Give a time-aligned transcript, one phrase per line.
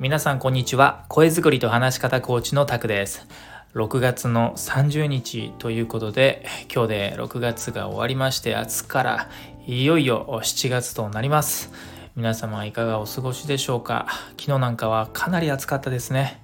[0.00, 1.04] 皆さんこんにちは。
[1.08, 3.26] 声作りと話し方コーチのタクです。
[3.74, 9.28] 6月の30日ということで今日で6月が終わりまして明日から
[9.66, 11.72] いよいよ7月となります。
[12.14, 14.06] 皆様いかがお過ごしでしょうか？
[14.38, 16.40] 昨日なんかはかなり暑かったですね。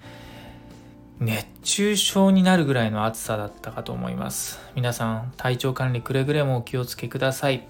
[1.21, 4.59] 熱中症になるぐらいの暑さだったかと思います。
[4.75, 7.64] 皆さん体調管理くれぐれもお気をつけください。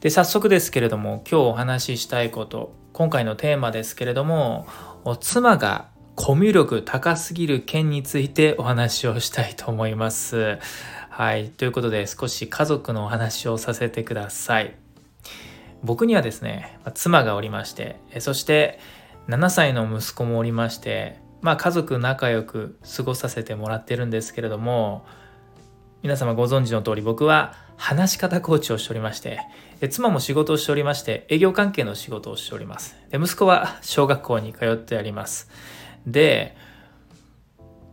[0.00, 4.64] で早速ですけれども今日お話ししたいこと今回のテーマですけれども
[5.18, 10.60] 妻がコミュ力高すぎる件についてお話をしたいと思います。
[11.10, 11.48] はい。
[11.48, 14.76] ということで少し家族のお話をさせてください。
[15.82, 18.78] 僕にはですね、妻がおりまして、そして
[19.26, 25.04] 7歳の息子もおりまして、まあ家族仲良く過ごさせてもらってるんですけれども、
[26.04, 29.40] 皆様ご存知の通り僕は話し方コーチをしておりまして、
[29.90, 32.94] 妻も仕事をしておりまして、営業関係の仕事をしております。
[33.10, 35.50] で息子は小学校に通ってあります。
[36.06, 36.56] で、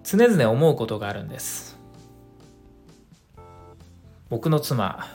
[0.04, 1.80] 常々思うことがあるんです。
[4.30, 5.08] 僕の妻、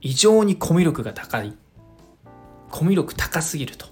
[0.00, 1.54] 異常にコミュ力が高い。
[2.72, 3.86] コミュ力高すぎると。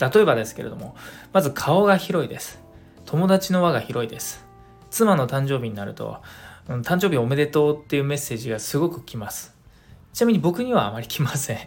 [0.00, 0.94] 例えばですけれども、
[1.32, 2.62] まず顔が広いです。
[3.06, 4.46] 友達の輪が広いです。
[4.88, 6.22] 妻の誕生日になると、
[6.68, 9.54] 誕生日おめでとうっていうメッセージがすごく来ます。
[10.12, 11.58] ちなみに僕にはあまり来ません。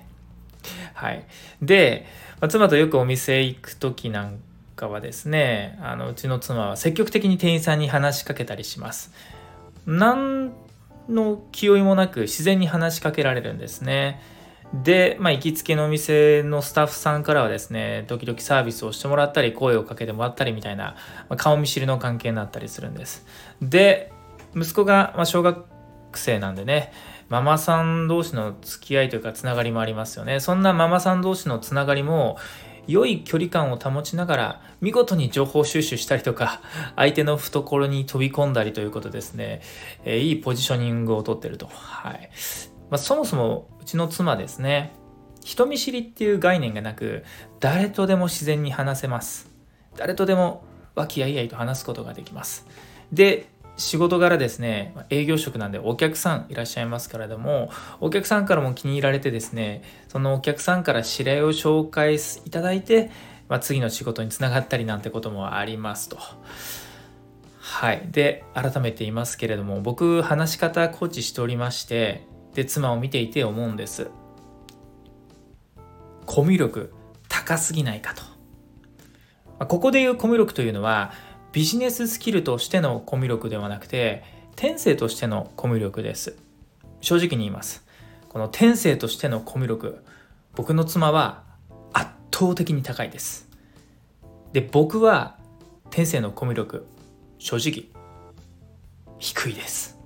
[0.93, 1.25] はい。
[1.61, 2.05] で、
[2.49, 4.39] 妻とよくお店行く時なん
[4.75, 9.11] かはですね、あのうちの妻は積極的に店員さんに話しかけたりします。
[9.87, 10.51] 何
[11.09, 14.21] の気負いもなく自然に話しかけられるんですね。
[14.73, 20.95] で、まあ、行きつけのお店のスタッフさんからはですね、時々サービスをしてもらったり、声をかけてもらったりみたいな、
[21.27, 23.25] まあ、顔見知りの関係になったりするんです。
[23.61, 24.10] で、
[24.55, 25.65] 息子が、ま小学
[26.13, 26.91] 生なんでね、
[27.29, 30.39] ママさん同士の付き合いというかつながりもありますよね。
[30.39, 32.37] そんなママさん同士のつながりも、
[32.87, 36.61] 良い距離感を保ちながら見事に情報収集したりとか
[36.95, 39.61] 相手の懐に飛び込んだりということですね、
[40.03, 42.29] えー、いいポジショニングをとってると、はい。
[42.89, 44.93] まあ、そもそもうちの妻ですね。
[45.43, 47.23] 人見知りっていう概念がなく
[47.59, 49.49] 誰とでも自然に話せます。
[49.95, 50.63] 誰とでも
[50.95, 52.67] 和気あいあいと話すことができます。
[53.11, 63.11] で仕事柄ですね営業職なんでお客さんいらっしゃいますからでもお客さんからも気に入られてですねそのお客さんから指令を紹介いただいて、
[63.49, 66.17] まあ、次の仕事につながったりなんてこともありますと。
[67.59, 68.07] はい。
[68.11, 74.09] で、改めて言いますけれども、僕、話し方コーチしておりまして、で妻を見ていて思うんです
[76.25, 76.93] コミュ力
[77.27, 78.29] 高すぎないかとま
[79.59, 81.13] あここで言うコミュ力というのは
[81.53, 84.23] ビジネススキルとしてのコミュ力ではなくて
[84.55, 86.37] 天性としてのコミュ力です。
[87.01, 87.85] 正直に言います。
[88.29, 90.03] この天性としてのコミュ力
[90.55, 91.43] 僕の妻は
[91.91, 93.49] 圧倒的に高いです。
[94.53, 95.37] で僕は
[95.89, 96.85] 天性のコミュ力
[97.37, 97.89] 正直
[99.19, 99.99] 低いです。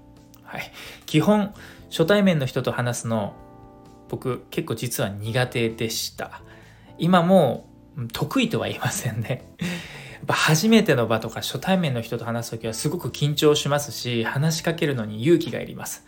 [0.44, 0.72] はい。
[1.06, 1.54] 基本
[1.90, 3.36] 初対面の人と話すの
[4.10, 6.42] 僕結構実は苦手でした。
[6.98, 7.70] 今も
[8.14, 9.44] 得意とは言いませんね。
[10.26, 16.04] っぱ初めての場とか初対面の人と話す時はすごく緊張しますし話しかけるのに勇気がいります。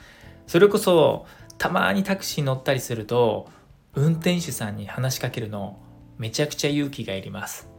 [0.48, 3.48] それこそたまにタクシー乗ったりすると
[3.94, 5.78] 運転手さんに話しかけるの
[6.18, 7.70] めちゃくちゃ勇気がいります。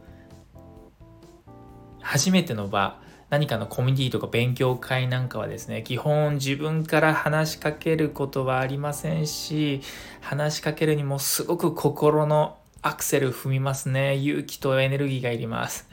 [2.01, 9.81] 初めての場何かのコミュニティとか勉強会なんかはですね基本自分から話しかけることはありませんし
[10.21, 14.15] 話しかけるにもすごく心のアクセル踏みますね。
[14.15, 15.89] 勇気とエネルギーがいります。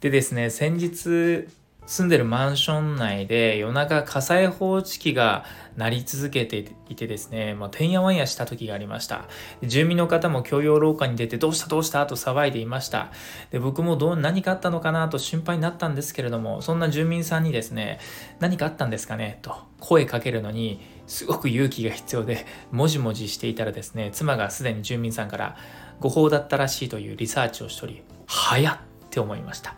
[0.00, 1.48] でですね先日
[1.86, 5.44] 住んでるマンション内で夜中火災報知器が
[5.76, 9.24] 鳴り続けていてですね、まあ、てんやわんやした時がありました。
[9.62, 13.10] 住民の方も共用廊下に出てどうしたどうしたと騒いでいました。
[13.50, 18.00] で僕もどう何かあったのかなと心配になったんですけれども、そんな住民さんにですね、
[18.38, 25.56] 何かあったんですかねと声かけるのにすごく勇気が必要で、もじもじしていたらですね、妻がすでに住民さんから
[26.00, 28.78] 誤報だったらしいというリサーチをしており、早っ
[29.08, 29.74] って思いました。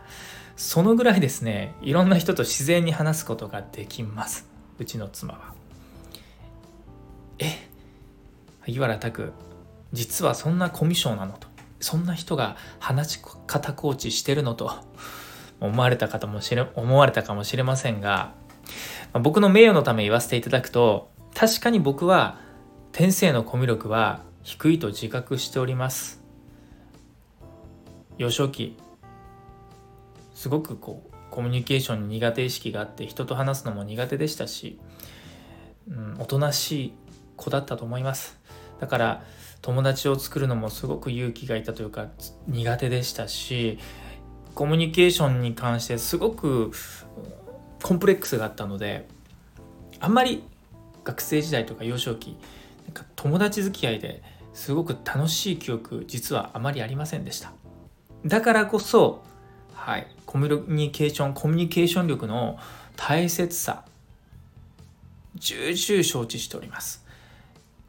[0.55, 4.47] そのぐらいですねいろんな人と自然に話すことができます。
[4.77, 5.53] うちの妻は。
[7.39, 7.67] え
[8.61, 9.33] 萩原拓
[9.93, 11.47] 実はそんなコミュ障なのと。
[11.79, 14.71] そんな人が話し方コーチしてるのと。
[15.61, 18.33] 思われた方もしれ思われたかもしれませんが。
[19.13, 22.39] 僕の名誉のため言わせていただくと確かに僕は
[22.91, 26.21] 天性のコミュ力は低いと自覚しております。
[28.17, 28.75] 幼少期
[30.41, 34.79] すごくこうコミュニケーションに苦手意識があって人と話すのも苦手でしたし、
[35.87, 36.93] うん、おとなしい
[37.35, 38.39] 子だったと思います。
[38.79, 39.23] だから
[39.61, 42.07] 友達を作るのもすごく勇気がいたというか
[42.47, 43.77] 苦手でしたし
[44.55, 46.71] コミュニケーションに関してすごく
[47.83, 49.07] コンプレックスがあったので
[49.99, 50.41] あんまり
[51.03, 52.35] 学生時代とか幼少期
[52.85, 54.23] なんか友達付き合いで
[54.55, 57.51] すごく楽しい記憶実はあまりありませんでした。
[58.25, 59.29] だからこそ
[59.81, 60.05] はい。
[60.27, 62.59] コミュニケーションコミュニケーション力の
[62.95, 63.83] 大切さ。
[65.33, 67.03] 重々承知しております。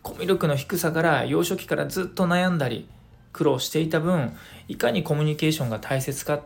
[0.01, 2.89] コミュ力の低さから幼少期からずっと悩んだり
[3.35, 4.35] 苦労していた分
[4.69, 6.41] いかにコミュニケーションが大切か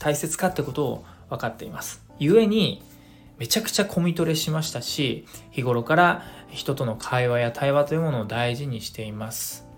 [0.00, 2.02] 大切かってことを分かっています。
[2.18, 2.82] 故に
[3.38, 9.68] めちゃくちゃコミトレしましたし日頃から人との会話や対話というものを大事にしています。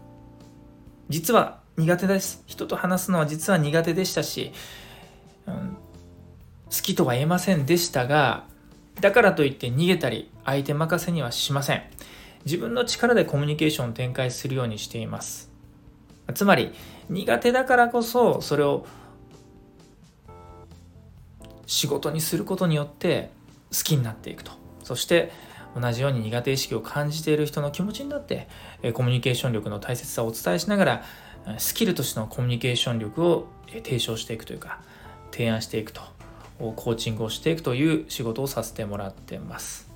[1.11, 2.43] 実は苦手です。
[2.47, 4.53] 人と話すのは実は苦手でしたし、
[5.50, 5.77] ん、
[6.67, 8.44] 好きとは言えませんでしたが
[9.00, 11.83] だからといって逃げたり相手任せにはしません。
[12.44, 15.50] 自分の力でコミュニケーションを展開するようにしています。
[16.35, 16.73] つまり
[17.09, 18.87] 苦手だからこそそれを
[21.67, 23.31] 仕事にすることによって
[23.77, 24.53] 好きになっていくと。
[24.83, 25.33] そして
[25.75, 28.49] 同じように苦手意識を感じている人の気持ちになって
[28.93, 31.05] コミュニケーション力の大切さをお伝えしながら
[31.59, 34.81] スキルとしてのコミュニケーション力を提唱していくというか
[35.32, 36.02] 提案していくと
[36.58, 39.90] コーチングをしていくという仕事をさせてもらってます。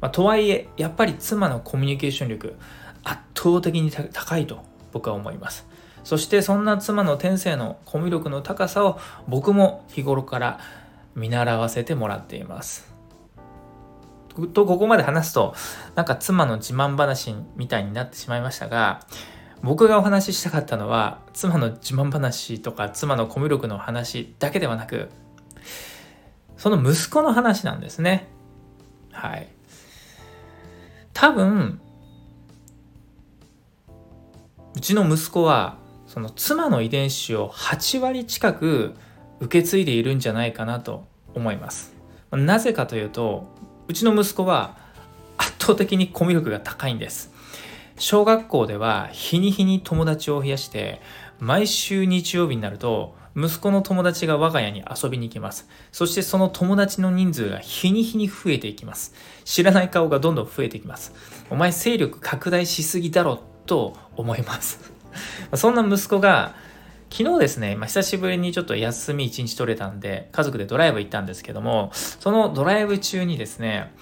[0.00, 2.54] まあ、とはいえやっぱり妻のコミュニケーション力
[3.02, 4.62] 圧倒的に高いと
[4.92, 5.66] 僕は思います。
[6.04, 10.60] そしてそんな妻の天性のコミュ力の高さを僕も日頃から
[11.16, 12.94] 見習わせてもらっています。
[14.52, 15.54] とここまで話すと
[15.94, 19.00] なんか妻の自慢話みたいになってしまいましたが
[19.62, 25.08] 僕がお話ししたかったのは妻の自慢話とか妻のコミュ力の話だけではなく
[26.56, 28.28] その息子の話なんですね。
[29.12, 29.48] はい。
[31.12, 31.80] 多分
[34.74, 38.94] うちの息子はその妻の遺伝子を8割近く
[39.40, 41.04] 受け継いでいるんじゃないかなと
[41.34, 41.94] 思います。
[42.30, 43.48] なぜかというと
[43.88, 44.76] うちの息子は
[45.38, 47.32] 圧倒的にコミュ力が高いんです。
[47.98, 51.00] 小学校では日に日に友達を増やして
[51.38, 55.68] 毎週日曜日になると息子の友達が我が家に遊びに行きます。
[55.92, 59.12] そしてその友達の人数が日に日に増えていきます。
[59.44, 61.12] 知らない顔がどんどん増えていきます。
[61.50, 64.90] お前勢力拡大しすぎだろと思います。
[65.54, 66.54] そんな息子が
[67.10, 73.92] 昨日ですね、まあ、久しぶりにちょっと休み一日取れたんで、家族でドライブ行ったんですけども、そのドライブ中にですね、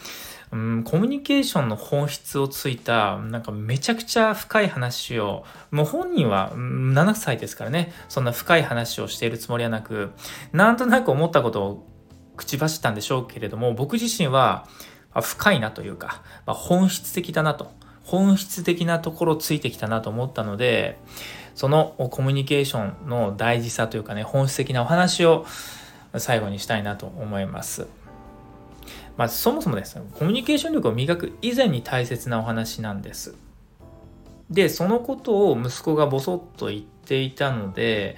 [0.54, 10.12] うん、コミュニケーションの本質をついた、なんかめちゃくちゃ深い話を、もう本人は7歳ですからね、そんな深い話をしているつもりはなく、
[10.52, 11.88] なんとなく思ったことを
[12.36, 14.68] 口走ったんでしょうけれども、僕自身は
[15.20, 17.72] 深いなというか、まあ、本質的だなと、
[18.04, 21.00] 本質的なところついてきたなと思ったので、
[21.56, 25.46] そのコミュニケーションの大事さというかね、本質的なお話を
[26.16, 27.88] 最後にしたいなと思います。
[29.16, 33.36] まあ、そもそもですね、コミュニケーション力を磨く以前に大切なお話なんです。
[34.50, 38.16] で、そのことを息子がボソッと言っていたので、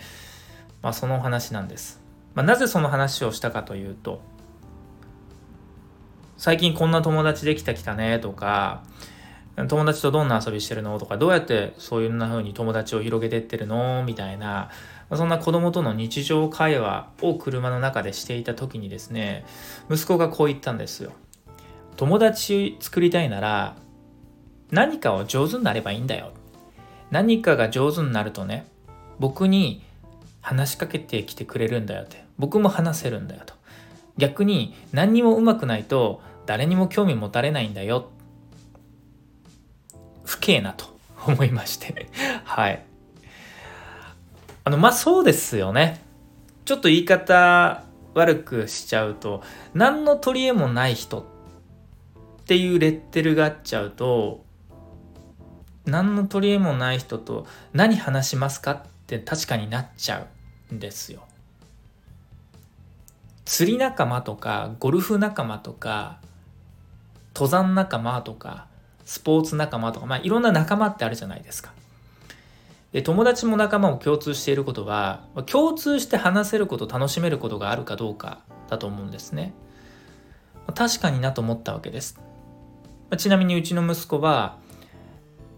[0.82, 2.00] まあ、そのお話なんです。
[2.34, 4.20] まあ、なぜその話をしたかというと、
[6.38, 8.82] 最近こんな友達できたきたねとか、
[9.56, 10.98] 友達とどんな遊びしてるの？
[10.98, 14.05] とか、どうやってそういう風に友達を広げてってるの？
[14.05, 14.70] みたいな、
[15.15, 19.46] そんな子供との日常会話を車の中でしていた時にですね、
[19.91, 21.13] 息子がこう言ったんですよ。
[21.96, 23.77] 友達作りたいなら、
[24.70, 26.32] 何かを上手になればいいんだよ。
[27.10, 28.67] 何かが上手になるとね、
[29.19, 29.82] 僕に
[30.43, 32.25] 話しかけてきてくれるんだよって。
[32.36, 33.55] 僕も話せるんだよと。
[34.19, 38.10] 逆に何にもうまくないと誰にも興味持たれないんだよ。
[40.46, 42.06] 不敬なと思いまして
[42.44, 42.84] はい。
[44.62, 46.00] あの、まあ、そうですよね。
[46.65, 47.82] ちょっと言い方
[48.15, 49.43] 悪くしちゃうと、
[49.74, 51.24] 何の取り柄もない人っ
[52.44, 54.44] ていうレッテルがあっちゃうと、
[55.84, 60.26] 何の取り柄もない人と何話しますかって確かになっちゃ
[60.70, 61.24] うんですよ。
[63.44, 66.20] 釣り仲間とか、ゴルフ仲間とか、
[67.34, 68.69] 登山仲間とか、
[69.06, 71.72] スポーツ仲間とか、まあいろんな仲間ってあるじゃないですか。
[72.93, 79.55] で友達も仲間も共通していることは共通して話せること楽しめることがあるかどうかだと思うんですね。
[80.75, 82.19] 確かになと思ったわけです。
[83.17, 84.58] ちなみにうちの息子は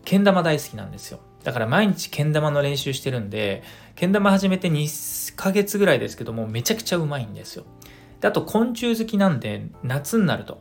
[0.05, 1.21] けん玉大好きなんですよ。
[1.45, 3.63] だから毎日けん玉の練習してるんで
[3.95, 7.65] けん玉始めて2ヶ月ぐらいですけどもめちゃくちゃうまいんですよ。
[8.21, 10.61] であと昆虫好きなんで夏になると。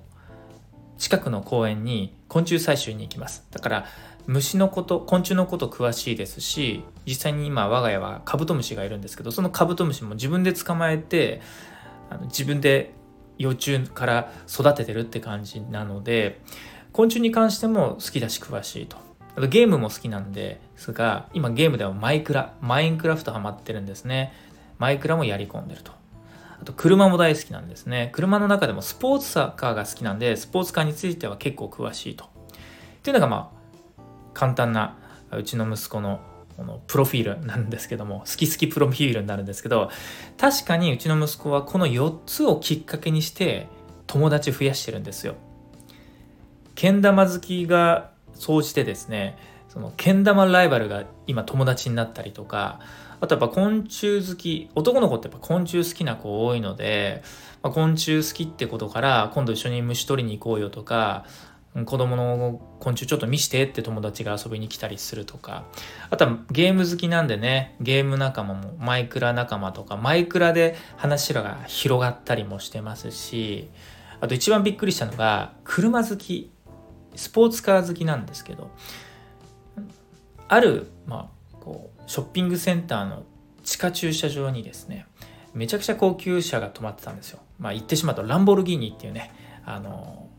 [0.97, 3.45] 近くの公園に昆虫採集に行きます。
[3.51, 3.85] だから
[4.27, 11.41] 虫のこと昆虫のこと詳しいですし実際に今我が家はカブトムシがいるんですけどそのカブトムシも自分で捕まえて
[12.09, 12.93] あの自分で
[13.37, 16.41] 幼虫から育ててるって感じなので
[16.91, 18.97] 昆虫に関しても好きだし詳しいと。
[19.35, 24.33] あとゲームも好きなんですが今ゲームではマイクラマインクラフトハマってるんですね。
[24.79, 25.91] マイクラもやり込んでると。
[26.67, 32.27] と車も大好きなんですね車の中でもスポーツカーが好きなんでスポーツカーについては結構詳しいとっ
[33.01, 33.51] ていうのがま
[33.97, 34.01] あ
[34.33, 34.97] 簡単な
[35.31, 36.19] うちの息子の
[36.57, 39.89] このプロフィールなんですけども好き好きプロフィールになるんですけど
[40.37, 43.67] 確かにうちの息子はこの4つをきっかけにして
[44.07, 45.35] 友達増やしてるんですよ。
[46.75, 49.37] けん玉好きが総じてですね
[49.69, 52.79] そのけん玉ライバルが今友達になったりとか
[53.19, 57.23] あとやっぱ昆虫好き男の子ってやっぱ昆虫好きな子多いので、
[57.61, 61.25] まあ、昆虫好きってことから今度一緒に虫取りに行こうよとか
[61.85, 65.65] 子供の昆虫ちょっと見してって友達が遊びに来たりするとか。
[66.09, 73.69] あとはゲーム好きなんでねゲーム仲間もマイクラ仲間とかマイクラで話が広がったりもしてますし
[74.21, 76.51] あと一番びっくりしたのが車好き
[77.15, 78.71] スポーツカー好きなんですけど
[80.47, 81.36] ある、まあ、
[81.67, 83.23] こうショッピングセンターの
[83.63, 85.05] 地下駐車場にですね
[85.53, 87.39] めちゃくちゃ高級車が止まってたんですよ。
[87.59, 89.33] まあ言ってしまうとランボルギーニっていうね
[89.65, 90.29] あの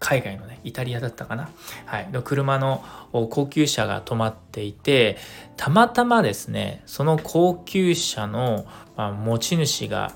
[0.00, 1.48] 海外のね、イタリアだったかな。
[1.86, 2.10] はい。
[2.10, 5.16] の車の高級車が止まっていて、
[5.56, 10.12] たまたまですね、その高級車の、まあ、持ち主が、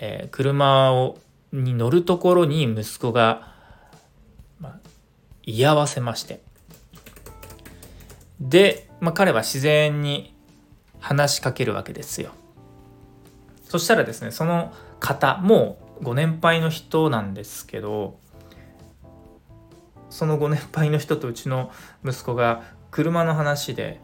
[0.00, 1.18] えー、車を
[1.52, 3.52] に乗るところに息子が、
[4.58, 4.78] まあ、
[5.42, 6.40] 居合わせまして。
[8.40, 10.34] で、まあ、彼は自然に
[11.00, 12.30] 話しかけるわけですよ。
[13.68, 18.18] そしたらですね、その方、もうご年配の人なんですけど、
[20.10, 21.72] そのご年配の人とうちの
[22.04, 24.00] 息子が車の話で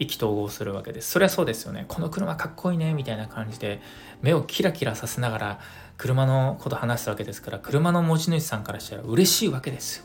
[0.00, 1.10] 意気投合するわけです。
[1.10, 1.84] そりゃそうですよね。
[1.86, 3.80] この車かっこいいねみたいな感じで
[4.20, 5.60] 目をキラキラさせながら
[5.96, 10.04] 車のこと話すわけですから車の持ち主さんからしたら嬉しいわけですよ。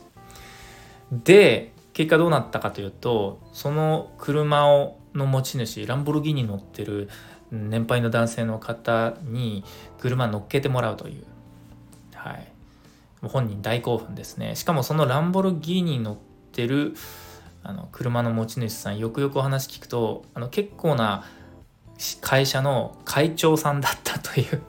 [1.10, 7.08] で結果どうなったかというとその車をの持ち主ランボルギーニ乗ってる
[7.50, 9.64] 年配の男性の方に
[9.98, 11.24] 車乗っけてもらうという。
[12.14, 12.46] はい。
[13.22, 14.54] 本人大興奮ですね。
[14.54, 16.16] しかもそのランボルギーニに乗っ
[16.52, 16.94] てる
[17.64, 21.24] あの車の持ち主さんよくよくお話聞くとあの結構な
[22.20, 24.62] 会社の会長さんだったという。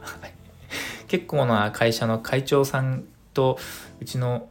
[1.07, 3.03] 結構な会社の会長さん
[3.35, 3.59] と
[4.01, 4.49] うちの、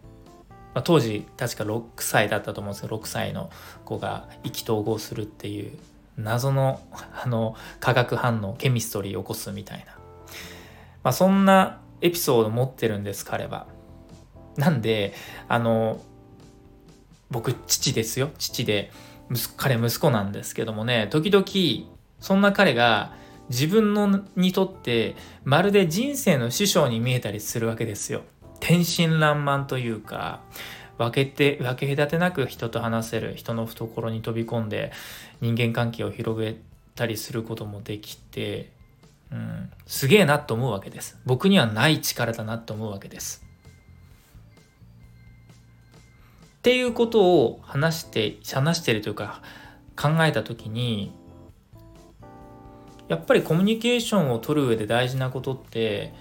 [0.79, 3.51] まあ、当時確か6歳だったと思うんですけど6歳の
[3.85, 5.77] 子が意気投合するっていう
[6.17, 9.99] 謎のあの化学反応ケミストリーを起こすみたいな、
[11.03, 13.67] まあ、そんなエピソード持ってるんです彼は。
[14.57, 15.15] なんで
[15.49, 16.01] あの
[17.29, 18.93] 僕父ですよ父で
[19.57, 23.15] 彼息子なんですけどもね時々そんな彼が
[23.51, 28.23] 自分のにとってまるで人生の師匠に見えたりするわけですよ。
[28.61, 30.41] 天真爛漫というか
[30.99, 34.93] 分けて分け隔てなく人と話せる人の懐に飛び込んで
[35.41, 36.57] 人間関係を広げ
[36.95, 38.71] たりすることもできて、
[39.31, 41.19] うん、すげえなと思うわけです。
[41.25, 43.45] 僕にはない力だなと思うわけです。
[46.59, 49.41] っていうことを話して話してるというか
[49.97, 51.13] 考えた時に
[53.07, 56.13] やっぱりコミュニケーションを取る上で大事なことって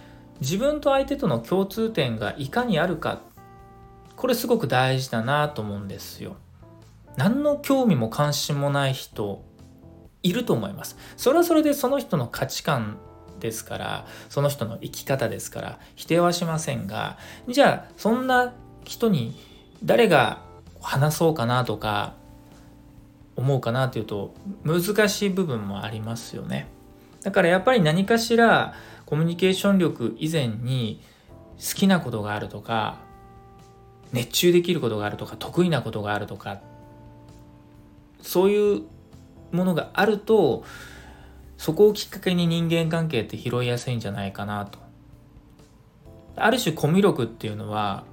[0.42, 3.22] 自分と相手との共通点がいかにあるか
[4.16, 6.36] これすごく大事だなと思うんですよ。
[7.16, 9.44] 何の興味も関心もない人
[10.24, 10.98] いると思います。
[11.16, 12.98] それはそれでその人の価値観
[13.40, 17.18] ですからその人の生き方ですから否定はしませんが
[17.48, 18.54] じゃあそんな
[18.84, 19.40] 人に
[19.84, 20.42] 誰が
[20.82, 22.16] 話そうかなとか
[23.36, 26.68] 思うかなっていうと難しい部分もありますよね。
[27.22, 28.74] だからやっぱり何かしら
[29.08, 31.02] コミュニケーション力以前に
[31.58, 33.00] 好きなことがあるとか
[34.12, 36.60] 熱中できることがあるとか得意なことがあるとか
[38.22, 38.82] そういう
[39.54, 40.66] ものがあると
[41.58, 44.78] そこをきっかけに人間関係って拾いやすいんじゃないかなと。
[46.36, 48.04] ある種コミュ力っていうのは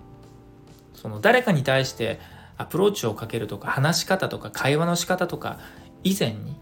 [0.94, 2.20] その誰かに対して
[2.56, 5.58] アプローチをかけるとか話し方とか会話の仕方とか
[6.04, 6.54] 以前に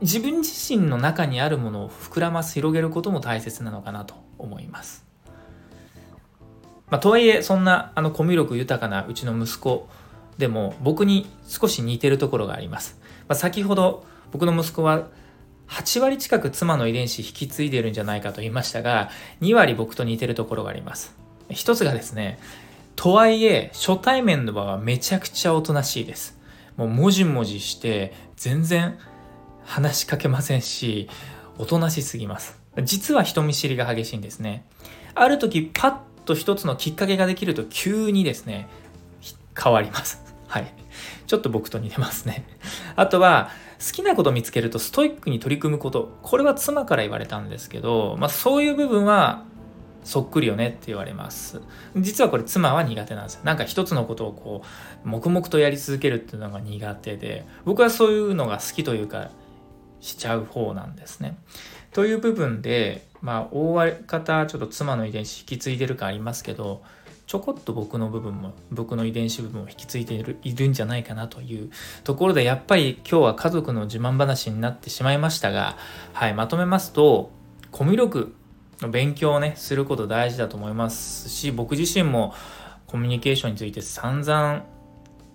[0.00, 5.04] 自分自身の中にあるものを膨らます広げることも大切なのかなと思います。
[6.88, 9.88] まあ、とはいえそんなあのコミュ力豊かなうちの息子
[10.38, 12.98] でも僕に少し似てるところがあります。
[13.28, 15.08] まあ、先ほど僕の息子は
[15.68, 21.14] 8割近く妻の遺伝子引き継いでるんじゃないかと言いましたが2割僕と似てるところがあります。
[21.50, 22.38] 一つがですね
[22.96, 26.38] とはいえ初対面の場はめちゃくちゃおとなしいです
[26.76, 28.98] もうもじもじして全然
[29.70, 31.08] 話しかけませんし
[31.56, 32.58] おとなしすぎます。
[32.82, 34.64] 実は人見知りが激しいんですね。
[35.14, 38.68] ある時パッと一つのきっかけができると急にですね
[39.56, 40.22] 変わります。
[40.48, 40.74] はい。
[41.28, 42.46] ちょっと僕と似てますね。
[42.96, 46.18] あとは好きなこと見つけるとストイックに取り組むこと。
[46.22, 49.44] これは妻から言われたんですけど、まあ、そういう部分は
[50.02, 51.60] そっくりよねって言われます。
[51.96, 53.34] 実はこれ妻は苦手なんです。
[53.34, 54.62] よなんか一つのことをこ
[55.04, 59.30] う黙々とやり続けるっていうのが苦手で僕はそういうのが好きというか
[60.00, 61.38] しちゃう方なんですね。
[61.92, 66.82] という部分でまあ大方ちょっと妻の遺伝子引き継いでるかありますけど
[67.26, 71.70] ちょこっと僕の部分も僕の遺伝子部分を引き継いでいるいるんじゃないかなという
[72.04, 75.76] ところでやっぱり今日は家族の自慢話になってしまいましたが、
[76.12, 77.30] はい、まとめますと
[77.70, 78.34] コミュ力
[78.80, 82.34] の勉強をね、すること大事だと思いますし、僕自身も
[82.86, 84.64] コミュニケーションについて散々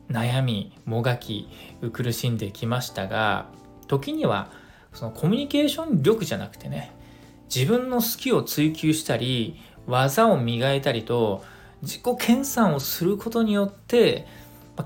[0.09, 1.47] 悩み、もがき、
[1.93, 3.49] 苦しんできましたが、
[3.87, 4.49] 時には
[4.95, 6.91] そのコミュニケーション力じゃなくてね、
[7.53, 11.43] 自分の好きを追求したり、技を磨いたりと、
[11.81, 14.25] 自己研鑽をすることによって、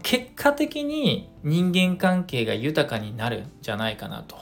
[0.04, 4.38] 結果的に人間関係が豊かになるんじゃないかなと。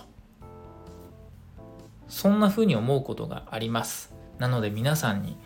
[2.07, 4.13] そんな風に思うことがあります。
[4.39, 5.37] なので皆さんに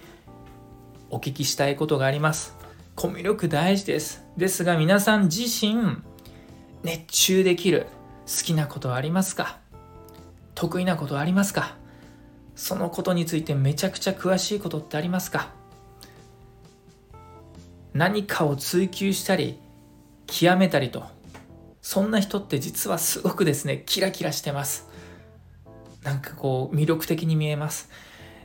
[1.09, 2.55] お聞きしたいことがあります。
[2.95, 4.23] コミュ力大事です。
[4.37, 5.97] ですが皆さん自身
[6.83, 7.87] 熱中できる。
[8.25, 9.57] 好きなことありますか？
[10.55, 11.75] 得意なことありますか？
[12.55, 15.49] そのことについてめちゃくちゃ詳しいことってありますか？
[17.93, 19.59] 何かを追求したり
[20.27, 21.03] 極めたりと
[21.81, 24.87] そんな人って実はすごくですねキラキラしてます。
[26.03, 27.89] なんかこう魅力的に見えます。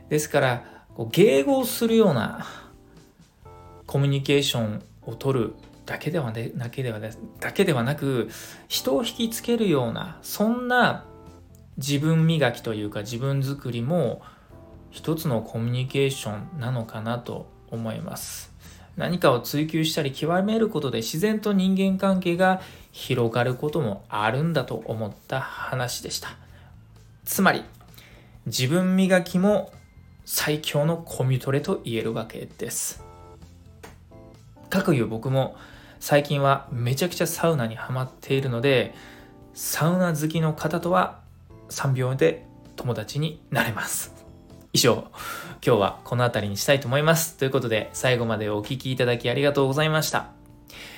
[0.08, 0.64] ですから
[0.94, 2.46] こう迎合するような
[3.86, 5.54] コミュニケーションを取る
[5.86, 8.28] だけではねだけではだけではなく
[8.68, 11.04] 人を引きつけるようなそんな
[11.78, 14.22] 自分磨きというか自分作りも
[14.90, 18.52] 一つのコミュニケーションなのかなと思います
[18.96, 22.60] 何かを追求したり極めることで自然と人間関係が
[22.92, 26.36] 広がることもあるんだと思った話でした
[27.24, 27.62] つまり
[28.46, 29.72] 自分磨きも
[30.24, 33.04] 最強のコミュトレと言えるわけです。
[34.68, 35.56] かくいう僕も
[36.00, 38.94] 最近はめちゃくちゃサウナにはまっているので
[39.54, 41.20] サウナ好きの方とは
[41.70, 44.14] 3秒で友達になれます。
[44.72, 45.06] 以上、
[45.66, 47.38] 今日はこの辺りにしたいと思います。
[47.38, 50.28] ということで最後までお聴きいただきありがとうございました。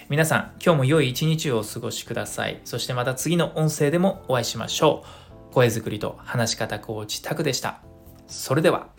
[0.08, 2.60] 皆さん、今日も良い一日をお過ごしください。
[2.64, 5.04] そしてまた次の音声でもお会いしましょ
[5.50, 5.54] う。
[5.54, 7.80] 声作りと話し方コーチタクでした。
[8.26, 8.97] それでは。